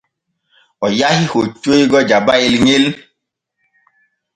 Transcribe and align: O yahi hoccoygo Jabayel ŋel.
O 0.85 0.87
yahi 0.99 1.23
hoccoygo 1.31 1.99
Jabayel 2.09 2.55
ŋel. 2.65 2.85